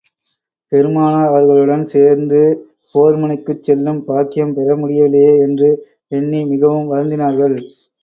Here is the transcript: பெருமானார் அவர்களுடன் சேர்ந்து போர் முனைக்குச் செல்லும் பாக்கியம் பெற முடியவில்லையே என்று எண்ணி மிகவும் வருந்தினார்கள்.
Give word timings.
பெருமானார் 0.71 1.29
அவர்களுடன் 1.29 1.83
சேர்ந்து 1.85 2.41
போர் 2.95 3.19
முனைக்குச் 3.19 3.63
செல்லும் 3.63 4.01
பாக்கியம் 4.09 4.57
பெற 4.57 4.75
முடியவில்லையே 4.75 5.33
என்று 5.47 5.71
எண்ணி 6.11 6.41
மிகவும் 6.51 6.91
வருந்தினார்கள். 6.91 7.57